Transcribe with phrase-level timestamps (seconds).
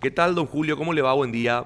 [0.00, 0.76] ¿Qué tal, don Julio?
[0.76, 1.12] ¿Cómo le va?
[1.12, 1.64] Buen día.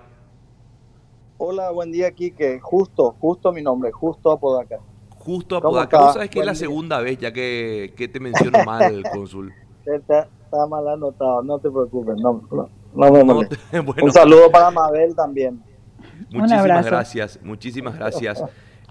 [1.36, 2.60] Hola, buen día, Quique.
[2.60, 4.78] Justo, justo mi nombre, Justo Apodaca.
[5.18, 5.98] Justo Apodaca.
[5.98, 9.52] ¿Vos sabés que es la segunda vez ya que, que te menciono mal, cónsul?
[9.84, 12.16] Está, está, mal anotado, no te preocupes.
[12.16, 12.70] No, no,
[13.10, 13.34] no, no
[13.84, 15.62] bueno, Un saludo para Mabel también.
[16.30, 18.42] Muchísimas gracias, muchísimas gracias.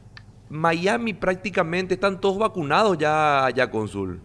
[0.50, 4.22] Miami prácticamente están todos vacunados ya, ya, cónsul.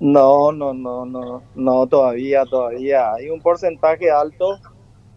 [0.00, 3.14] No, no, no, no, no, todavía, todavía.
[3.14, 4.58] Hay un porcentaje alto,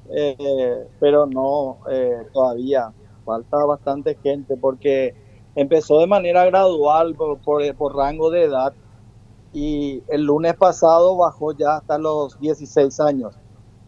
[0.10, 2.94] eh, pero no, eh, todavía.
[3.26, 5.16] Falta bastante gente porque
[5.56, 8.74] empezó de manera gradual por, por, rango de edad
[9.52, 13.38] y el lunes pasado bajó ya hasta los 16 años.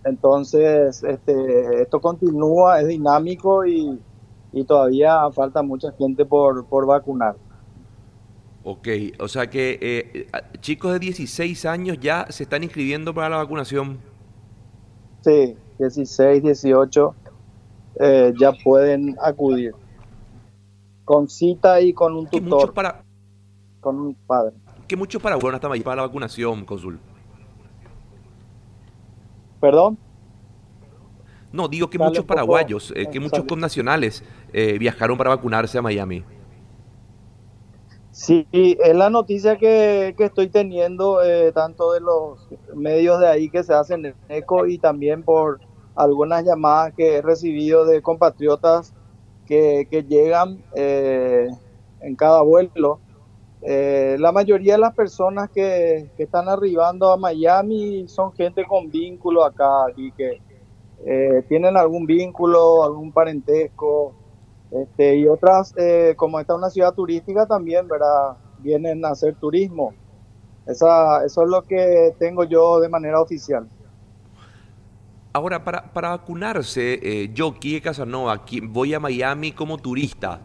[0.03, 4.01] Entonces, este, esto continúa, es dinámico y,
[4.51, 7.35] y todavía falta mucha gente por, por vacunar.
[8.71, 8.87] Ok,
[9.17, 10.27] o sea que eh,
[10.59, 13.97] chicos de 16 años ya se están inscribiendo para la vacunación.
[15.21, 17.15] Sí, 16, 18
[17.99, 19.73] eh, ya pueden acudir.
[21.03, 22.71] Con cita y con un tutor.
[22.71, 23.03] para...
[23.79, 24.55] Con un padre.
[24.87, 26.99] Que muchos paraguayos están ahí para la vacunación, Consul.
[29.59, 29.97] ¿Perdón?
[31.51, 36.23] No, digo que muchos paraguayos, eh, que muchos connacionales viajaron para vacunarse a Miami.
[38.19, 43.63] Sí, es la noticia que, estoy teniendo eh, tanto de los medios de ahí que
[43.63, 45.61] se hacen eco y también por
[45.95, 48.93] algunas llamadas que he recibido de compatriotas
[49.45, 51.47] que, llegan eh,
[52.01, 52.99] en cada vuelo.
[53.61, 58.91] Eh, la mayoría de las personas que, que, están arribando a Miami son gente con
[58.91, 60.41] vínculo acá y que
[61.47, 64.18] tienen algún vínculo, algún parentesco
[64.71, 68.37] este, y otras, eh, como esta es una ciudad turística también, ¿verdad?
[68.59, 69.93] Vienen a hacer turismo.
[70.67, 73.67] Esa, eso es lo que tengo yo de manera oficial.
[75.33, 80.41] Ahora, para, para vacunarse, eh, yo, Kie Casanova, aquí, voy a Miami como turista.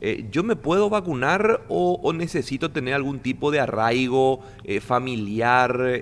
[0.00, 6.00] Eh, ¿Yo me puedo vacunar o, necesito tener algún tipo de arraigo eh, familiar?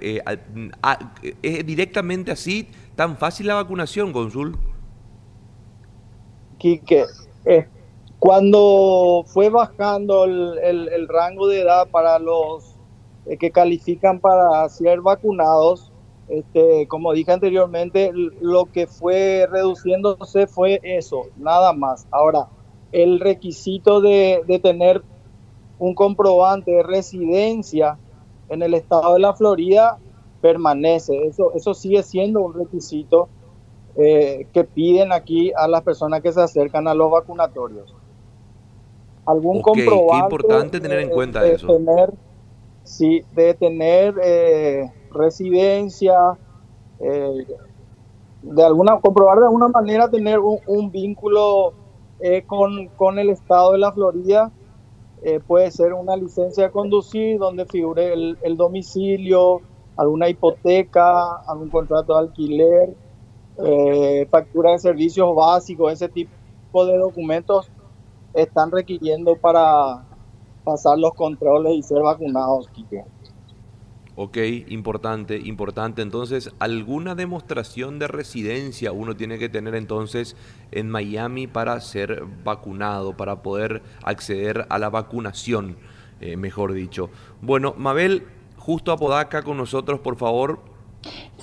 [1.43, 2.69] ¿Es directamente así?
[2.95, 4.59] ¿Tan fácil la vacunación, Consul?
[6.59, 7.05] Quique,
[7.47, 7.67] eh,
[8.19, 12.77] cuando fue bajando el, rango de edad para los
[13.27, 15.93] eh, que califican para ser vacunados,
[16.29, 22.07] este, como dije anteriormente, lo que fue reduciéndose fue eso, nada más.
[22.11, 22.49] Ahora,
[22.91, 25.03] el requisito de, de tener
[25.79, 27.99] un comprobante de residencia
[28.49, 29.99] en el estado de la Florida
[30.41, 31.27] permanece.
[31.27, 33.29] Eso, eso sigue siendo un requisito
[33.99, 37.95] eh, que piden aquí a las personas que se acercan a los vacunatorios.
[39.25, 40.25] Algún comprobante.
[40.25, 41.67] importante tener en cuenta de, eso.
[41.67, 42.13] Tener,
[42.85, 46.37] sí, de tener eh, residencia,
[47.01, 47.47] eh,
[48.43, 51.73] de alguna, comprobar de alguna manera tener un, vínculo
[52.47, 54.53] con, con, el estado de la Florida.
[55.47, 59.63] puede ser una licencia de conducir donde figure el, el domicilio,
[59.97, 63.06] alguna hipoteca, algún contrato de alquiler
[63.59, 67.71] eh, factura de servicios básicos, ese tipo de documentos
[68.35, 70.05] están requiriendo para
[70.65, 72.69] pasar los controles y ser vacunados,
[74.19, 76.03] Ok, importante, importante.
[76.03, 80.37] Entonces, ¿alguna demostración de residencia uno tiene que tener entonces
[80.73, 85.77] en Miami para ser vacunado, para poder acceder a la vacunación,
[86.21, 87.11] eh, mejor dicho?
[87.43, 90.61] Bueno, Mabel, justo a Podaca con nosotros, por favor,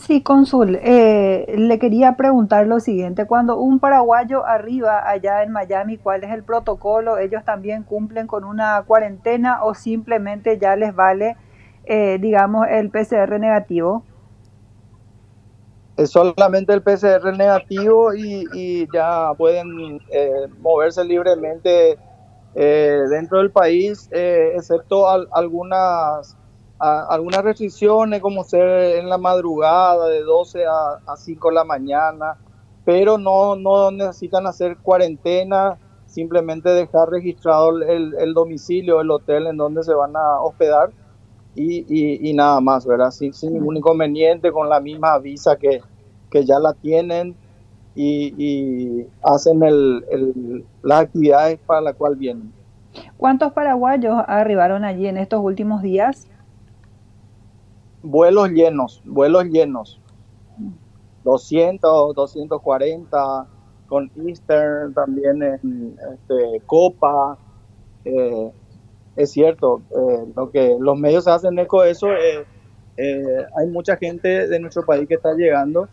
[0.06, 5.97] Sí, cónsul, eh, le quería preguntar lo siguiente, cuando un paraguayo arriba allá en Miami,
[5.97, 7.18] ¿cuál es el protocolo?
[7.18, 11.38] ¿Ellos también cumplen con una cuarentena o simplemente ya les vale,
[11.86, 14.03] eh, digamos, el PCR negativo?
[15.96, 21.97] Es solamente el PCR negativo y, ya pueden eh, moverse libremente
[22.53, 26.38] dentro del país, excepto algunas
[26.83, 32.37] algunas restricciones como ser en la madrugada de 12 a, 5 de la mañana,
[32.84, 39.84] pero no, no necesitan hacer cuarentena, simplemente dejar registrado el, domicilio, el hotel en donde
[39.84, 40.91] se van a hospedar
[41.55, 43.11] y, y, nada más, ¿verdad?
[43.11, 45.81] Sin, sin, ningún inconveniente, con la misma visa que,
[46.29, 47.35] que ya la tienen
[47.96, 52.52] y, y hacen el, el, las actividades para la cual vienen.
[53.17, 56.28] ¿Cuántos paraguayos arribaron allí en estos últimos días?
[58.03, 60.00] Vuelos llenos, vuelos llenos.
[61.23, 63.47] 200, 240,
[63.88, 67.38] con Eastern también este, Copa.
[68.05, 68.52] Eh,
[69.16, 72.08] es cierto, eh, lo que los medios hacen eco de eso,
[72.97, 75.88] eh, hay mucha gente de nuestro país que está llegando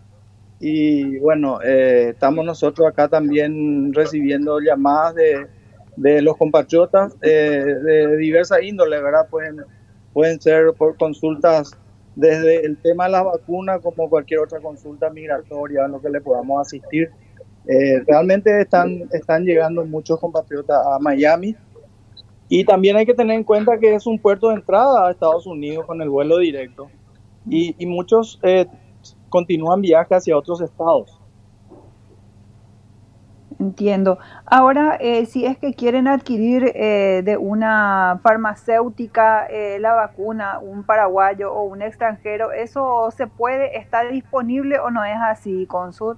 [0.60, 5.46] y bueno, eh, estamos nosotros acá también recibiendo llamadas de,
[5.96, 9.26] de los compatriotas eh, de diversa índole, ¿verdad?
[9.30, 9.56] Pueden,
[10.12, 11.78] pueden ser por consultas
[12.16, 16.20] desde el tema de la vacuna como cualquier otra consulta migratoria en lo que le
[16.20, 17.10] podamos asistir.
[17.66, 21.54] Eh, realmente están, llegando muchos compatriotas a Miami
[22.48, 25.46] y también hay que tener en cuenta que es un puerto de entrada a Estados
[25.46, 26.90] Unidos con el vuelo directo
[27.46, 28.66] y, y muchos eh,
[29.28, 31.19] continúan viajes hacia otros estados.
[33.60, 34.18] Entiendo.
[34.46, 40.82] Ahora, eh, si es que quieren adquirir eh, de una farmacéutica eh, la vacuna, un
[40.82, 46.16] paraguayo o un extranjero, ¿eso se puede, está disponible o no es así, Consul?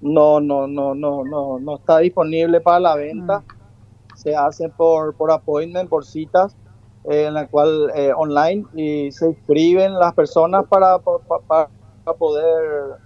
[0.00, 3.40] No, no, no, no, no, no está disponible para la venta.
[3.40, 4.16] Mm.
[4.16, 6.56] Se hace por, por appointment, por citas,
[7.02, 13.05] en la cual online y se inscriben las personas para, para, para poder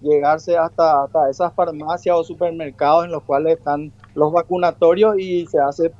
[0.00, 5.58] llegarse hasta, hasta esas farmacias o supermercados en los cuales están los vacunatorios y se
[5.58, 5.92] hace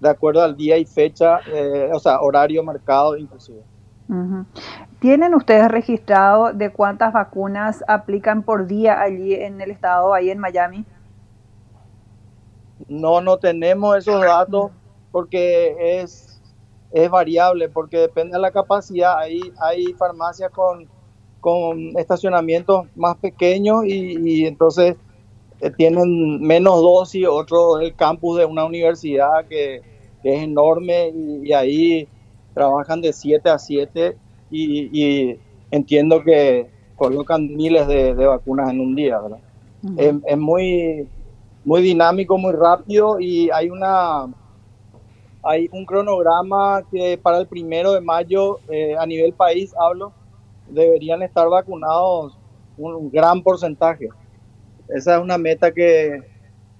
[0.00, 3.62] de acuerdo al día y fecha, eh, o sea, horario marcado inclusive.
[5.00, 10.38] ¿Tienen ustedes registrado de cuántas vacunas aplican por día allí en el estado, ahí en
[10.38, 10.84] Miami?
[12.88, 14.70] No, no tenemos esos datos
[15.10, 16.40] porque es,
[16.92, 19.18] es variable, porque depende de la capacidad.
[19.18, 20.88] Hay, hay farmacias con
[21.46, 24.96] con estacionamientos más pequeños y, entonces
[25.60, 29.76] eh, tienen menos dosis, otro el campus de una universidad que,
[30.24, 31.12] es enorme
[31.44, 32.08] y, ahí
[32.52, 34.16] trabajan de 7 a 7
[34.50, 35.36] y,
[35.70, 36.66] entiendo que
[36.96, 39.38] colocan miles de, vacunas en un día, ¿verdad?
[40.26, 41.06] es, muy,
[41.64, 44.26] muy dinámico, muy rápido y hay una
[45.44, 50.12] hay un cronograma que para el primero de mayo eh, a nivel país hablo
[50.68, 52.38] deberían estar vacunados
[52.76, 54.08] un gran porcentaje.
[54.88, 56.22] Esa es una meta que,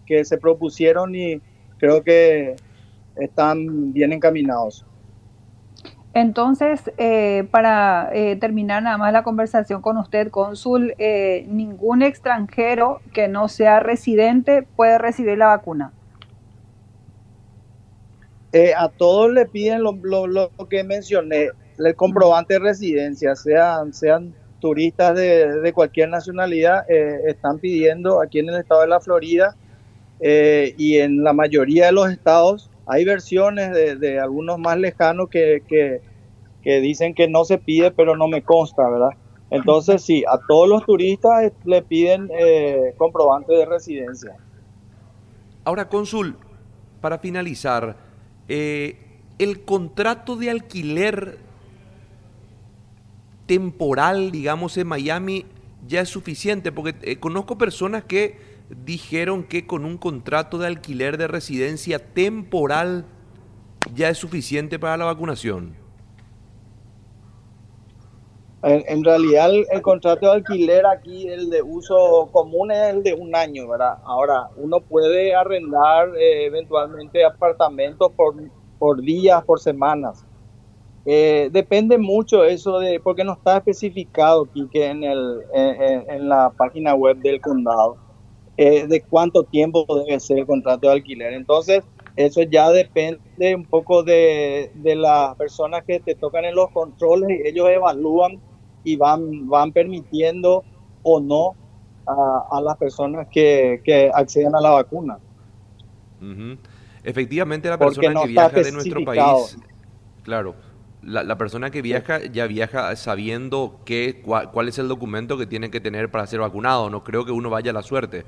[0.05, 1.41] que se propusieron y
[1.79, 2.57] creo que
[3.17, 4.87] están bien encaminados.
[6.15, 13.03] Entonces, eh, para eh, terminar nada más la conversación con usted, cónsul, eh, ningún extranjero
[13.13, 15.93] que no sea residente puede recibir la vacuna.
[18.79, 24.35] a todos le piden lo, lo, lo que mencioné, el comprobante de residencia, sean, sean
[24.61, 29.55] turistas de, cualquier nacionalidad, eh, están pidiendo aquí en el estado de la Florida
[30.21, 35.63] eh, y en la mayoría de los estados hay versiones de, algunos más lejanos que,
[35.69, 36.01] que,
[36.81, 39.11] dicen que no se pide, pero no me consta, ¿verdad?
[39.51, 44.35] Entonces sí, a todos los turistas le piden eh, comprobante de residencia.
[45.65, 46.37] Ahora, cónsul,
[47.01, 47.97] para finalizar,
[48.49, 51.39] el contrato de alquiler
[53.47, 55.47] temporal, digamos, en Miami
[55.87, 58.39] ya es suficiente, porque eh, conozco personas que
[58.85, 63.07] dijeron que con un contrato de alquiler de residencia temporal
[63.95, 65.77] ya es suficiente para la vacunación.
[68.63, 73.37] En, realidad el, contrato de alquiler aquí, el de uso común es el de un
[73.37, 73.99] año, ¿verdad?
[74.03, 78.35] Ahora, uno puede arrendar eh, eventualmente apartamentos por,
[78.81, 80.27] por días, por semanas.
[81.09, 86.51] Eh, depende mucho eso de, porque no está especificado aquí que en, el, en, la
[86.51, 87.97] página web del condado,
[88.57, 91.33] eh, de cuánto tiempo debe ser el contrato de alquiler.
[91.35, 91.85] Entonces,
[92.17, 97.31] eso ya depende un poco de, de las personas que te tocan en los controles
[97.31, 98.41] y ellos evalúan
[98.83, 100.65] y van, van permitiendo
[101.05, 101.55] o no
[102.07, 105.19] a, las personas que, que, acceden a la vacuna.
[107.05, 109.59] Efectivamente, la persona que viaja de nuestro país,
[110.23, 110.55] claro,
[111.03, 115.81] la, persona que viaja ya viaja sabiendo qué, cuál, es el documento que tiene que
[115.81, 116.91] tener para ser vacunado.
[116.91, 118.25] No creo que uno vaya a la suerte.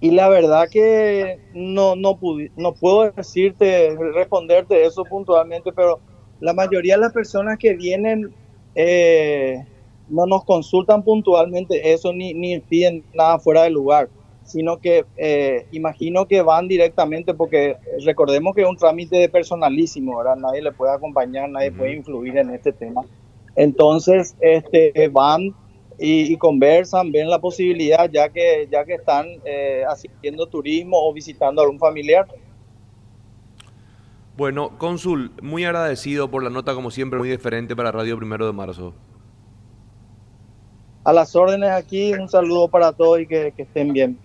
[0.00, 2.18] Y la verdad que no, no,
[2.56, 6.00] no puedo decirte, responderte eso puntualmente, pero
[6.40, 8.32] la mayoría de las personas que vienen
[8.74, 9.66] eh,
[10.08, 14.08] no nos consultan puntualmente eso ni, ni piden nada fuera de lugar
[14.44, 20.36] sino que eh, imagino que van directamente porque recordemos que es un trámite personalísimo, ¿verdad?
[20.36, 23.02] Nadie le puede acompañar, nadie puede influir en este tema.
[23.56, 25.54] Entonces, este, van
[25.98, 31.60] y, conversan, ven la posibilidad ya que, ya que están eh, haciendo turismo o visitando
[31.60, 32.26] a algún familiar.
[34.36, 38.52] Bueno, cónsul, muy agradecido por la nota como siempre, muy diferente para Radio Primero de
[38.54, 38.94] Marzo.
[41.04, 44.18] A las órdenes aquí, un saludo para todos y que estén bien.